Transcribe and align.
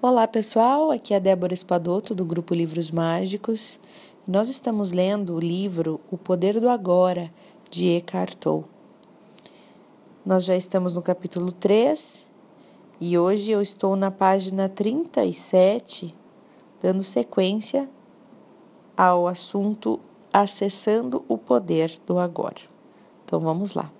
Olá 0.00 0.28
pessoal, 0.28 0.92
aqui 0.92 1.12
é 1.12 1.18
Débora 1.18 1.52
Espadoto 1.52 2.14
do 2.14 2.24
grupo 2.24 2.54
Livros 2.54 2.88
Mágicos. 2.88 3.80
Nós 4.24 4.48
estamos 4.48 4.92
lendo 4.92 5.34
o 5.34 5.40
livro 5.40 6.00
O 6.08 6.16
Poder 6.16 6.60
do 6.60 6.68
Agora 6.68 7.28
de 7.68 7.96
Eckhart 7.96 8.36
Tolle. 8.36 8.64
Nós 10.24 10.44
já 10.44 10.54
estamos 10.54 10.94
no 10.94 11.02
capítulo 11.02 11.50
3 11.50 12.28
e 13.00 13.18
hoje 13.18 13.50
eu 13.50 13.60
estou 13.60 13.96
na 13.96 14.08
página 14.08 14.68
37, 14.68 16.14
dando 16.80 17.02
sequência 17.02 17.90
ao 18.96 19.26
assunto 19.26 19.98
Acessando 20.32 21.24
o 21.26 21.36
Poder 21.36 21.98
do 22.06 22.20
Agora. 22.20 22.60
Então 23.24 23.40
vamos 23.40 23.74
lá. 23.74 23.90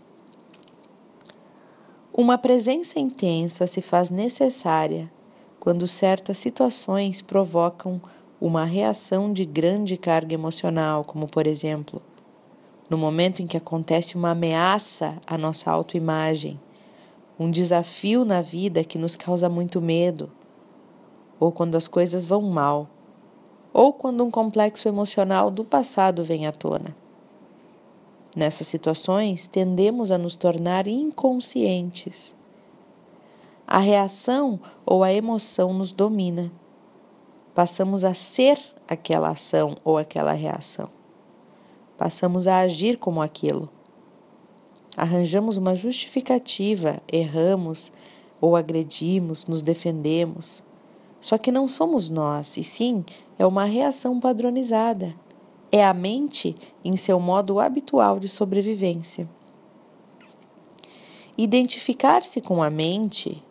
Uma 2.12 2.38
presença 2.38 3.00
intensa 3.00 3.66
se 3.66 3.82
faz 3.82 4.10
necessária 4.10 5.10
quando 5.68 5.86
certas 5.86 6.38
situações 6.38 7.20
provocam 7.20 8.00
uma 8.40 8.64
reação 8.64 9.30
de 9.30 9.44
grande 9.44 9.98
carga 9.98 10.32
emocional, 10.32 11.04
como 11.04 11.28
por 11.28 11.46
exemplo, 11.46 12.00
no 12.88 12.96
momento 12.96 13.42
em 13.42 13.46
que 13.46 13.58
acontece 13.58 14.16
uma 14.16 14.30
ameaça 14.30 15.18
à 15.26 15.36
nossa 15.36 15.70
autoimagem, 15.70 16.58
um 17.38 17.50
desafio 17.50 18.24
na 18.24 18.40
vida 18.40 18.82
que 18.82 18.96
nos 18.96 19.14
causa 19.14 19.46
muito 19.46 19.78
medo, 19.78 20.30
ou 21.38 21.52
quando 21.52 21.76
as 21.76 21.86
coisas 21.86 22.24
vão 22.24 22.40
mal, 22.40 22.88
ou 23.70 23.92
quando 23.92 24.24
um 24.24 24.30
complexo 24.30 24.88
emocional 24.88 25.50
do 25.50 25.66
passado 25.66 26.24
vem 26.24 26.46
à 26.46 26.50
tona. 26.50 26.96
Nessas 28.34 28.68
situações, 28.68 29.46
tendemos 29.46 30.10
a 30.10 30.16
nos 30.16 30.34
tornar 30.34 30.88
inconscientes 30.88 32.37
a 33.70 33.78
reação 33.80 34.58
ou 34.86 35.04
a 35.04 35.12
emoção 35.12 35.74
nos 35.74 35.92
domina. 35.92 36.50
Passamos 37.54 38.02
a 38.02 38.14
ser 38.14 38.58
aquela 38.88 39.28
ação 39.28 39.76
ou 39.84 39.98
aquela 39.98 40.32
reação. 40.32 40.88
Passamos 41.98 42.48
a 42.48 42.60
agir 42.60 42.96
como 42.96 43.20
aquilo. 43.20 43.68
Arranjamos 44.96 45.58
uma 45.58 45.74
justificativa, 45.74 47.02
erramos 47.12 47.92
ou 48.40 48.56
agredimos, 48.56 49.46
nos 49.46 49.60
defendemos. 49.60 50.64
Só 51.20 51.36
que 51.36 51.52
não 51.52 51.68
somos 51.68 52.08
nós, 52.08 52.56
e 52.56 52.64
sim 52.64 53.04
é 53.38 53.46
uma 53.46 53.64
reação 53.64 54.18
padronizada. 54.18 55.14
É 55.70 55.84
a 55.84 55.92
mente 55.92 56.56
em 56.82 56.96
seu 56.96 57.20
modo 57.20 57.60
habitual 57.60 58.18
de 58.18 58.30
sobrevivência. 58.30 59.28
Identificar-se 61.36 62.40
com 62.40 62.62
a 62.62 62.70
mente 62.70 63.44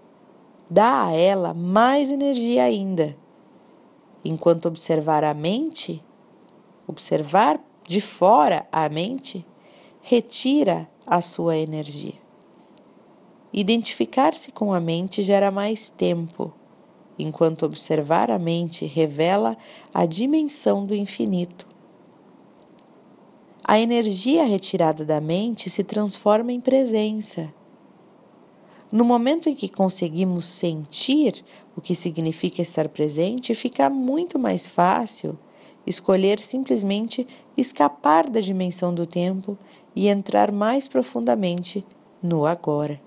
dá 0.70 1.06
a 1.06 1.12
ela 1.12 1.54
mais 1.54 2.12
energia 2.12 2.64
ainda. 2.64 3.16
Enquanto 4.24 4.68
observar 4.68 5.24
a 5.24 5.34
mente, 5.34 6.04
observar 6.86 7.60
de 7.88 8.02
fora 8.02 8.68
a 8.72 8.90
mente, 8.90 9.46
retira 10.02 10.90
a 11.06 11.22
sua 11.22 11.58
energia. 11.58 12.16
Identificar-se 13.54 14.52
com 14.52 14.74
a 14.74 14.80
mente 14.80 15.24
gera 15.24 15.50
mais 15.50 15.90
tempo, 15.90 16.54
enquanto 17.18 17.66
observar 17.66 18.30
a 18.30 18.38
mente 18.38 18.86
revela 18.86 19.58
a 19.94 20.06
dimensão 20.06 20.86
do 20.86 20.94
infinito. 20.94 21.66
A 23.64 23.80
energia 23.80 24.46
retirada 24.46 25.04
da 25.04 25.20
mente 25.20 25.70
se 25.70 25.84
transforma 25.84 26.52
em 26.52 26.60
presença 26.60 27.54
no 28.92 29.04
momento 29.04 29.50
em 29.50 29.56
que 29.56 29.68
conseguimos 29.68 30.46
sentir 30.46 31.44
o 31.76 31.82
que 31.82 31.94
significa 31.94 32.62
estar 32.62 32.88
presente, 32.90 33.54
fica 33.54 33.90
muito 33.90 34.40
mais 34.40 34.66
fácil 34.66 35.38
escolher 35.86 36.40
simplesmente 36.40 37.26
escapar 37.56 38.30
da 38.30 38.40
dimensão 38.40 38.94
do 38.94 39.06
tempo 39.06 39.58
e 39.96 40.08
entrar 40.08 40.52
mais 40.52 40.88
profundamente 40.88 41.86
no 42.22 42.46
agora. 42.46 43.02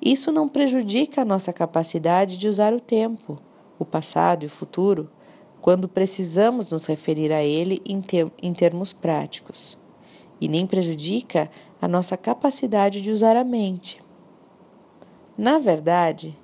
Isso 0.00 0.30
não 0.30 0.48
prejudica 0.48 1.22
a 1.22 1.24
nossa 1.24 1.52
capacidade 1.52 2.38
de 2.38 2.48
usar 2.48 2.72
o 2.72 2.80
tempo, 2.80 3.38
o 3.78 3.84
passado 3.84 4.44
e 4.44 4.46
o 4.46 4.50
futuro, 4.50 5.10
quando 5.60 5.88
precisamos 5.88 6.70
nos 6.70 6.86
referir 6.86 7.32
a 7.32 7.42
ele 7.42 7.82
em, 7.84 8.00
ter 8.00 8.30
em 8.42 8.52
termos 8.54 8.92
práticos 8.92 9.79
e 10.40 10.48
nem 10.48 10.66
prejudica 10.66 11.50
a 11.80 11.86
nossa 11.86 12.16
capacidade 12.16 13.02
de 13.02 13.10
usar 13.10 13.36
a 13.36 13.44
mente. 13.44 14.00
Na 15.36 15.58
verdade, 15.58 16.36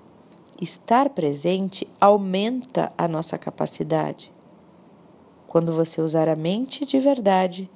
estar 0.61 1.11
presente 1.11 1.87
aumenta 2.01 2.93
a 2.97 3.09
nossa 3.09 3.37
capacidade. 3.39 4.33
Quando 5.47 5.73
você 5.73 6.01
usar 6.01 6.29
a 6.29 6.37
mente 6.37 6.85
de 6.85 6.99
verdade, 6.99 7.71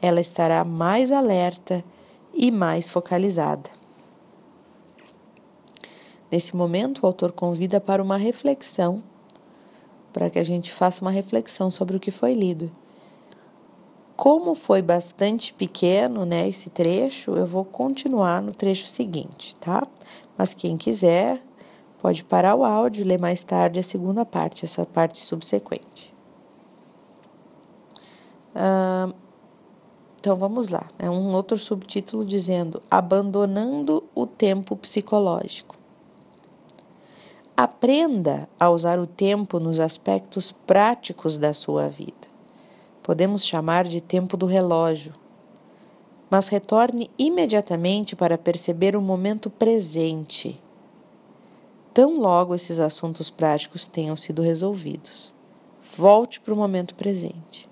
ela 0.00 0.20
estará 0.20 0.64
mais 0.64 1.12
alerta 1.12 1.84
e 2.32 2.50
mais 2.50 2.88
focalizada. 2.88 3.70
Nesse 6.30 6.56
momento, 6.56 7.02
o 7.02 7.06
autor 7.06 7.32
convida 7.32 7.80
para 7.80 8.02
uma 8.02 8.16
reflexão, 8.16 9.02
para 10.12 10.28
que 10.28 10.38
a 10.38 10.42
gente 10.42 10.72
faça 10.72 11.02
uma 11.02 11.10
reflexão 11.10 11.70
sobre 11.70 11.96
o 11.96 12.00
que 12.00 12.10
foi 12.10 12.34
lido. 12.34 12.70
Como 14.16 14.54
foi 14.54 14.80
bastante 14.80 15.52
pequeno, 15.52 16.24
né, 16.24 16.48
esse 16.48 16.70
trecho, 16.70 17.32
eu 17.32 17.44
vou 17.44 17.66
continuar 17.66 18.40
no 18.40 18.50
trecho 18.50 18.86
seguinte, 18.86 19.54
tá? 19.56 19.86
Mas 20.38 20.54
quem 20.54 20.78
quiser 20.78 21.42
pode 21.98 22.24
parar 22.24 22.54
o 22.54 22.64
áudio 22.64 23.02
e 23.02 23.04
ler 23.04 23.20
mais 23.20 23.44
tarde 23.44 23.78
a 23.78 23.82
segunda 23.82 24.24
parte, 24.24 24.64
essa 24.64 24.86
parte 24.86 25.20
subsequente. 25.20 26.14
Uh, 28.54 29.14
então 30.18 30.34
vamos 30.34 30.70
lá. 30.70 30.88
É 30.98 31.10
um 31.10 31.34
outro 31.34 31.58
subtítulo 31.58 32.24
dizendo 32.24 32.82
Abandonando 32.90 34.02
o 34.14 34.26
tempo 34.26 34.74
psicológico. 34.76 35.76
Aprenda 37.54 38.48
a 38.58 38.70
usar 38.70 38.98
o 38.98 39.06
tempo 39.06 39.60
nos 39.60 39.78
aspectos 39.78 40.52
práticos 40.52 41.36
da 41.36 41.52
sua 41.52 41.88
vida 41.88 42.25
podemos 43.06 43.46
chamar 43.46 43.84
de 43.84 44.00
tempo 44.00 44.36
do 44.36 44.46
relógio. 44.46 45.12
Mas 46.28 46.48
retorne 46.48 47.08
imediatamente 47.16 48.16
para 48.16 48.36
perceber 48.36 48.96
o 48.96 49.00
momento 49.00 49.48
presente, 49.48 50.60
tão 51.94 52.18
logo 52.18 52.52
esses 52.52 52.80
assuntos 52.80 53.30
práticos 53.30 53.86
tenham 53.86 54.16
sido 54.16 54.42
resolvidos. 54.42 55.32
Volte 55.96 56.40
para 56.40 56.52
o 56.52 56.56
momento 56.56 56.96
presente. 56.96 57.68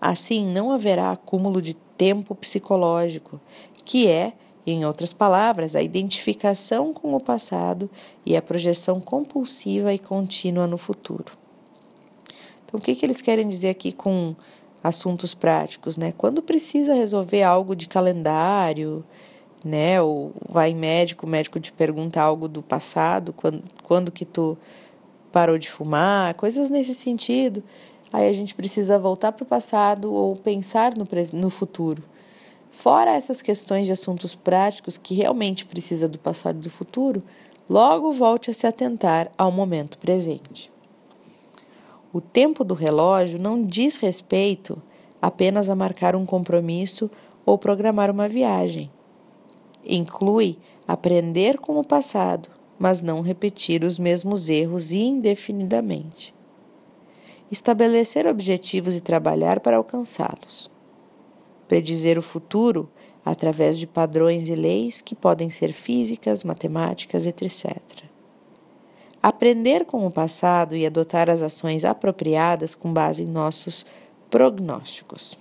Assim, 0.00 0.50
não 0.50 0.72
haverá 0.72 1.10
acúmulo 1.10 1.60
de 1.60 1.74
tempo 1.74 2.34
psicológico, 2.34 3.38
que 3.84 4.08
é, 4.08 4.32
em 4.66 4.86
outras 4.86 5.12
palavras, 5.12 5.76
a 5.76 5.82
identificação 5.82 6.94
com 6.94 7.14
o 7.14 7.20
passado 7.20 7.90
e 8.24 8.34
a 8.34 8.40
projeção 8.40 9.02
compulsiva 9.02 9.92
e 9.92 9.98
contínua 9.98 10.66
no 10.66 10.78
futuro. 10.78 11.45
Então, 12.66 12.78
o 12.78 12.82
que, 12.82 12.94
que 12.94 13.06
eles 13.06 13.22
querem 13.22 13.48
dizer 13.48 13.70
aqui 13.70 13.92
com 13.92 14.34
assuntos 14.82 15.34
práticos, 15.34 15.96
né? 15.96 16.12
Quando 16.16 16.42
precisa 16.42 16.94
resolver 16.94 17.42
algo 17.42 17.74
de 17.74 17.88
calendário, 17.88 19.04
né? 19.64 20.00
Ou 20.02 20.32
vai 20.48 20.70
em 20.70 20.76
médico, 20.76 21.26
o 21.26 21.28
médico 21.28 21.58
te 21.60 21.72
pergunta 21.72 22.20
algo 22.20 22.48
do 22.48 22.62
passado, 22.62 23.32
quando, 23.32 23.62
quando 23.82 24.12
que 24.12 24.24
tu 24.24 24.58
parou 25.32 25.58
de 25.58 25.70
fumar, 25.70 26.34
coisas 26.34 26.68
nesse 26.68 26.94
sentido. 26.94 27.62
Aí 28.12 28.28
a 28.28 28.32
gente 28.32 28.54
precisa 28.54 28.98
voltar 28.98 29.32
para 29.32 29.42
o 29.42 29.46
passado 29.46 30.12
ou 30.12 30.36
pensar 30.36 30.94
no, 30.96 31.06
no 31.32 31.50
futuro. 31.50 32.02
Fora 32.70 33.14
essas 33.14 33.40
questões 33.40 33.86
de 33.86 33.92
assuntos 33.92 34.34
práticos 34.34 34.98
que 34.98 35.14
realmente 35.14 35.64
precisa 35.64 36.08
do 36.08 36.18
passado 36.18 36.58
e 36.58 36.62
do 36.62 36.70
futuro, 36.70 37.22
logo 37.68 38.12
volte 38.12 38.50
a 38.50 38.54
se 38.54 38.66
atentar 38.66 39.30
ao 39.36 39.50
momento 39.50 39.98
presente. 39.98 40.70
O 42.16 42.20
tempo 42.22 42.64
do 42.64 42.72
relógio 42.72 43.38
não 43.38 43.62
diz 43.62 43.98
respeito 43.98 44.80
apenas 45.20 45.68
a 45.68 45.74
marcar 45.74 46.16
um 46.16 46.24
compromisso 46.24 47.10
ou 47.44 47.58
programar 47.58 48.10
uma 48.10 48.26
viagem. 48.26 48.90
Inclui 49.84 50.56
aprender 50.88 51.58
com 51.58 51.78
o 51.78 51.84
passado, 51.84 52.48
mas 52.78 53.02
não 53.02 53.20
repetir 53.20 53.84
os 53.84 53.98
mesmos 53.98 54.48
erros 54.48 54.92
indefinidamente. 54.92 56.34
Estabelecer 57.50 58.26
objetivos 58.26 58.96
e 58.96 59.02
trabalhar 59.02 59.60
para 59.60 59.76
alcançá-los. 59.76 60.70
Predizer 61.68 62.18
o 62.18 62.22
futuro 62.22 62.88
através 63.22 63.76
de 63.76 63.86
padrões 63.86 64.48
e 64.48 64.54
leis 64.54 65.02
que 65.02 65.14
podem 65.14 65.50
ser 65.50 65.74
físicas, 65.74 66.44
matemáticas, 66.44 67.26
etc. 67.26 67.76
Aprender 69.28 69.84
com 69.86 70.06
o 70.06 70.10
passado 70.12 70.76
e 70.76 70.86
adotar 70.86 71.28
as 71.28 71.42
ações 71.42 71.84
apropriadas 71.84 72.76
com 72.76 72.92
base 72.92 73.24
em 73.24 73.26
nossos 73.26 73.84
prognósticos. 74.30 75.36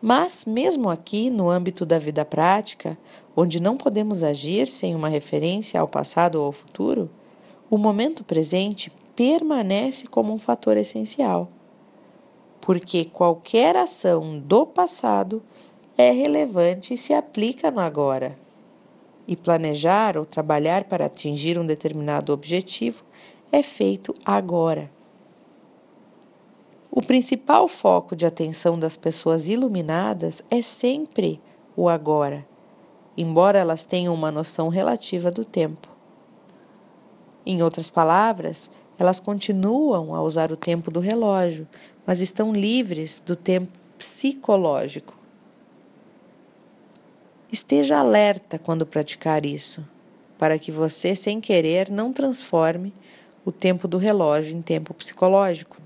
Mas, 0.00 0.46
mesmo 0.46 0.88
aqui, 0.88 1.28
no 1.28 1.50
âmbito 1.50 1.84
da 1.84 1.98
vida 1.98 2.24
prática, 2.24 2.96
onde 3.36 3.60
não 3.60 3.76
podemos 3.76 4.22
agir 4.22 4.68
sem 4.68 4.94
uma 4.94 5.10
referência 5.10 5.78
ao 5.78 5.86
passado 5.86 6.36
ou 6.36 6.46
ao 6.46 6.52
futuro, 6.52 7.10
o 7.68 7.76
momento 7.76 8.24
presente 8.24 8.90
permanece 9.14 10.06
como 10.06 10.32
um 10.32 10.38
fator 10.38 10.78
essencial. 10.78 11.50
Porque 12.58 13.04
qualquer 13.04 13.76
ação 13.76 14.38
do 14.38 14.64
passado 14.64 15.42
é 15.98 16.10
relevante 16.10 16.94
e 16.94 16.96
se 16.96 17.12
aplica 17.12 17.70
no 17.70 17.80
agora. 17.80 18.40
E 19.26 19.36
planejar 19.36 20.16
ou 20.16 20.24
trabalhar 20.24 20.84
para 20.84 21.06
atingir 21.06 21.58
um 21.58 21.66
determinado 21.66 22.32
objetivo 22.32 23.04
é 23.50 23.62
feito 23.62 24.14
agora. 24.24 24.90
O 26.90 27.00
principal 27.00 27.68
foco 27.68 28.14
de 28.14 28.26
atenção 28.26 28.78
das 28.78 28.96
pessoas 28.96 29.48
iluminadas 29.48 30.42
é 30.50 30.60
sempre 30.60 31.40
o 31.74 31.88
agora, 31.88 32.46
embora 33.16 33.58
elas 33.58 33.86
tenham 33.86 34.12
uma 34.12 34.30
noção 34.30 34.68
relativa 34.68 35.30
do 35.30 35.44
tempo. 35.44 35.88
Em 37.46 37.62
outras 37.62 37.88
palavras, 37.88 38.70
elas 38.98 39.18
continuam 39.18 40.14
a 40.14 40.22
usar 40.22 40.52
o 40.52 40.56
tempo 40.56 40.90
do 40.90 41.00
relógio, 41.00 41.66
mas 42.06 42.20
estão 42.20 42.52
livres 42.52 43.20
do 43.20 43.34
tempo 43.34 43.72
psicológico. 43.96 45.21
Esteja 47.52 47.98
alerta 47.98 48.58
quando 48.58 48.86
praticar 48.86 49.44
isso, 49.44 49.86
para 50.38 50.58
que 50.58 50.72
você, 50.72 51.14
sem 51.14 51.38
querer, 51.38 51.90
não 51.90 52.10
transforme 52.10 52.94
o 53.44 53.52
tempo 53.52 53.86
do 53.86 53.98
relógio 53.98 54.56
em 54.56 54.62
tempo 54.62 54.94
psicológico. 54.94 55.76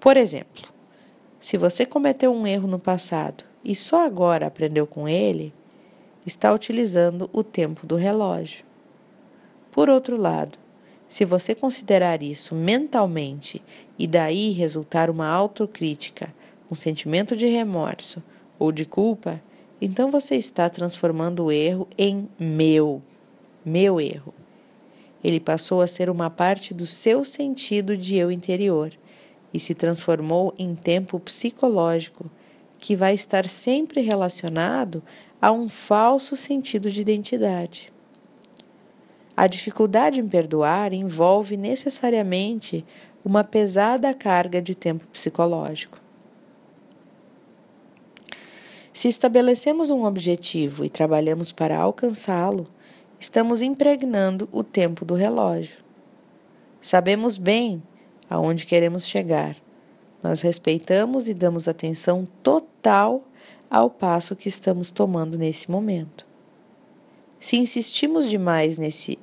Por 0.00 0.16
exemplo, 0.16 0.66
se 1.38 1.58
você 1.58 1.84
cometeu 1.84 2.32
um 2.32 2.46
erro 2.46 2.66
no 2.66 2.78
passado 2.78 3.44
e 3.62 3.76
só 3.76 4.06
agora 4.06 4.46
aprendeu 4.46 4.86
com 4.86 5.06
ele, 5.06 5.52
está 6.24 6.50
utilizando 6.50 7.28
o 7.34 7.44
tempo 7.44 7.86
do 7.86 7.96
relógio. 7.96 8.64
Por 9.70 9.90
outro 9.90 10.16
lado, 10.16 10.58
se 11.06 11.26
você 11.26 11.54
considerar 11.54 12.22
isso 12.22 12.54
mentalmente 12.54 13.60
e 13.98 14.06
daí 14.06 14.52
resultar 14.52 15.10
uma 15.10 15.28
autocrítica, 15.28 16.34
um 16.70 16.74
sentimento 16.74 17.36
de 17.36 17.46
remorso 17.46 18.22
ou 18.58 18.72
de 18.72 18.86
culpa, 18.86 19.38
então 19.84 20.12
você 20.12 20.36
está 20.36 20.70
transformando 20.70 21.46
o 21.46 21.50
erro 21.50 21.88
em 21.98 22.28
meu, 22.38 23.02
meu 23.64 24.00
erro. 24.00 24.32
Ele 25.24 25.40
passou 25.40 25.80
a 25.80 25.88
ser 25.88 26.08
uma 26.08 26.30
parte 26.30 26.72
do 26.72 26.86
seu 26.86 27.24
sentido 27.24 27.96
de 27.96 28.14
eu 28.14 28.30
interior 28.30 28.92
e 29.52 29.58
se 29.58 29.74
transformou 29.74 30.54
em 30.56 30.76
tempo 30.76 31.18
psicológico 31.18 32.30
que 32.78 32.94
vai 32.94 33.12
estar 33.12 33.48
sempre 33.48 34.00
relacionado 34.02 35.02
a 35.40 35.50
um 35.50 35.68
falso 35.68 36.36
sentido 36.36 36.88
de 36.88 37.00
identidade. 37.00 37.92
A 39.36 39.48
dificuldade 39.48 40.20
em 40.20 40.28
perdoar 40.28 40.92
envolve 40.92 41.56
necessariamente 41.56 42.84
uma 43.24 43.42
pesada 43.42 44.14
carga 44.14 44.62
de 44.62 44.76
tempo 44.76 45.04
psicológico. 45.08 46.00
Se 48.92 49.08
estabelecemos 49.08 49.88
um 49.88 50.04
objetivo 50.04 50.84
e 50.84 50.90
trabalhamos 50.90 51.50
para 51.50 51.78
alcançá-lo, 51.78 52.66
estamos 53.18 53.62
impregnando 53.62 54.48
o 54.52 54.62
tempo 54.62 55.04
do 55.04 55.14
relógio. 55.14 55.78
Sabemos 56.80 57.38
bem 57.38 57.82
aonde 58.28 58.66
queremos 58.66 59.06
chegar, 59.06 59.56
mas 60.22 60.42
respeitamos 60.42 61.28
e 61.28 61.34
damos 61.34 61.68
atenção 61.68 62.28
total 62.42 63.24
ao 63.70 63.88
passo 63.88 64.36
que 64.36 64.48
estamos 64.48 64.90
tomando 64.90 65.38
nesse 65.38 65.70
momento. 65.70 66.26
Se 67.40 67.56
insistimos 67.56 68.28
demais 68.28 68.76
nesse 68.76 69.18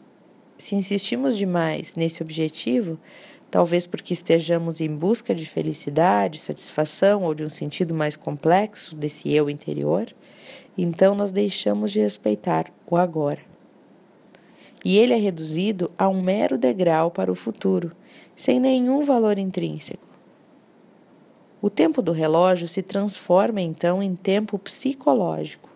se 0.58 0.76
insistimos 0.76 1.38
demais 1.38 1.96
nesse 1.96 2.22
objetivo, 2.22 3.00
talvez 3.50 3.88
porque 3.88 4.14
estejamos 4.14 4.80
em 4.80 4.90
busca 4.90 5.34
de 5.34 5.46
felicidade, 5.46 6.40
satisfação 6.40 7.24
ou 7.24 7.34
de 7.34 7.44
um 7.44 7.50
sentido 7.50 7.94
mais 7.94 8.16
complexo 8.16 8.96
desse 8.96 9.34
eu 9.34 9.50
interior, 9.50 10.14
então 10.78 11.16
nós 11.16 11.32
deixamos 11.32 11.92
de 11.92 12.00
respeitar 12.00 12.72
o 12.88 12.96
agora. 12.96 13.40
E 14.84 14.98
ele 14.98 15.14
é 15.14 15.18
reduzido 15.18 15.92
a 15.98 16.08
um 16.08 16.22
mero 16.22 16.58
degrau 16.58 17.12
para 17.12 17.32
o 17.32 17.36
futuro, 17.36 17.92
sem 18.36 18.60
nenhum 18.60 19.02
valor 19.02 19.38
intrínseco. 19.38 20.08
O 21.62 21.70
tempo 21.70 22.02
do 22.02 22.14
relógio 22.14 22.68
se 22.68 22.82
transforma 22.82 23.60
então 23.60 24.02
em 24.02 24.16
tempo 24.16 24.58
psicológico. 24.58 25.70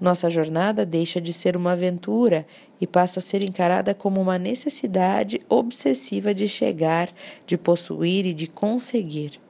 Nossa 0.00 0.30
jornada 0.30 0.86
deixa 0.86 1.20
de 1.20 1.32
ser 1.32 1.56
uma 1.56 1.72
aventura 1.72 2.46
e 2.80 2.86
passa 2.86 3.18
a 3.18 3.22
ser 3.22 3.42
encarada 3.42 3.92
como 3.92 4.20
uma 4.20 4.38
necessidade 4.38 5.40
obsessiva 5.48 6.32
de 6.32 6.46
chegar, 6.46 7.10
de 7.44 7.58
possuir 7.58 8.24
e 8.24 8.32
de 8.32 8.46
conseguir. 8.46 9.40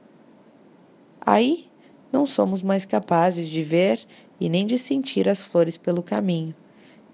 Aí 1.21 1.67
não 2.11 2.25
somos 2.25 2.63
mais 2.63 2.83
capazes 2.85 3.47
de 3.47 3.61
ver 3.61 3.99
e 4.39 4.49
nem 4.49 4.65
de 4.65 4.79
sentir 4.79 5.29
as 5.29 5.43
flores 5.43 5.77
pelo 5.77 6.01
caminho, 6.01 6.55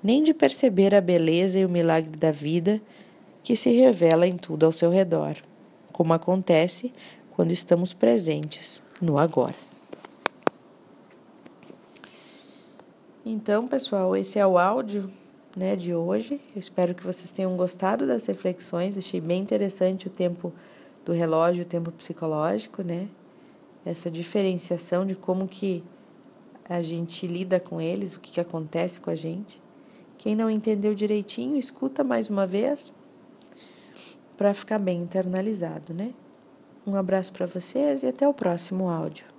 nem 0.01 0.23
de 0.23 0.33
perceber 0.33 0.95
a 0.95 1.01
beleza 1.01 1.59
e 1.59 1.65
o 1.65 1.69
milagre 1.69 2.17
da 2.17 2.31
vida 2.31 2.81
que 3.43 3.55
se 3.55 3.69
revela 3.71 4.25
em 4.25 4.37
tudo 4.37 4.65
ao 4.65 4.71
seu 4.71 4.89
redor, 4.89 5.35
como 5.91 6.13
acontece 6.13 6.93
quando 7.35 7.51
estamos 7.51 7.93
presentes 7.93 8.81
no 9.01 9.17
agora. 9.17 9.74
Então, 13.27 13.67
pessoal, 13.67 14.15
esse 14.15 14.37
é 14.37 14.45
o 14.45 14.55
áudio 14.55 15.09
né, 15.57 15.75
de 15.75 15.95
hoje. 15.95 16.39
Eu 16.55 16.59
espero 16.59 16.93
que 16.93 17.03
vocês 17.03 17.31
tenham 17.31 17.57
gostado 17.57 18.05
das 18.05 18.27
reflexões. 18.27 18.99
Achei 18.99 19.19
bem 19.19 19.41
interessante 19.41 20.05
o 20.05 20.11
tempo 20.11 20.53
do 21.03 21.11
relógio, 21.11 21.63
o 21.63 21.65
tempo 21.65 21.91
psicológico, 21.91 22.83
né? 22.83 23.07
Essa 23.83 24.11
diferenciação 24.11 25.07
de 25.07 25.15
como 25.15 25.47
que 25.47 25.83
a 26.69 26.83
gente 26.83 27.25
lida 27.25 27.59
com 27.59 27.81
eles, 27.81 28.15
o 28.15 28.19
que, 28.19 28.31
que 28.31 28.39
acontece 28.39 29.01
com 29.01 29.09
a 29.09 29.15
gente. 29.15 29.59
Quem 30.19 30.35
não 30.35 30.47
entendeu 30.47 30.93
direitinho, 30.93 31.57
escuta 31.57 32.03
mais 32.03 32.29
uma 32.29 32.45
vez 32.45 32.93
para 34.37 34.53
ficar 34.53 34.77
bem 34.77 35.01
internalizado, 35.01 35.95
né? 35.95 36.13
Um 36.85 36.95
abraço 36.95 37.31
para 37.31 37.47
vocês 37.47 38.03
e 38.03 38.07
até 38.07 38.27
o 38.27 38.33
próximo 38.35 38.87
áudio. 38.87 39.34